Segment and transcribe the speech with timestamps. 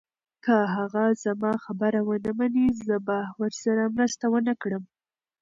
[0.43, 4.83] که هغه زما خبره ونه مني، زه به ورسره مرسته ونه کړم.